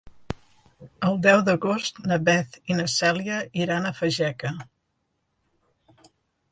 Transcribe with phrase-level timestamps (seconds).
[1.09, 4.57] El deu d'agost na Beth i na Cèlia iran a Fageca.